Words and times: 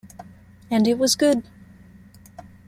And 0.71 0.87
it 0.87 0.97
was 0.97 1.15
good. 1.15 1.43